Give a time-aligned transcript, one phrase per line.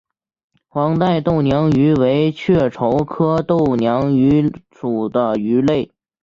[0.67, 5.91] 黄带豆娘鱼为雀鲷科豆娘鱼属的鱼类。